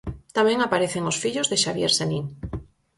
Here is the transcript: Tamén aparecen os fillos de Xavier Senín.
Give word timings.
Tamén 0.37 0.59
aparecen 0.61 1.03
os 1.11 1.19
fillos 1.23 1.49
de 1.51 1.57
Xavier 1.63 1.91
Senín. 1.99 2.23